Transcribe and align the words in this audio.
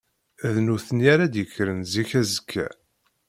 D 0.53 0.55
nutni 0.65 1.05
ara 1.13 1.25
d-yekkren 1.33 1.79
zik 1.91 2.11
azekka. 2.19 2.67